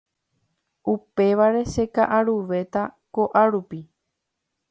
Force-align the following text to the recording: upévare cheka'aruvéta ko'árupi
upévare 0.93 1.61
cheka'aruvéta 1.73 2.81
ko'árupi 3.13 3.79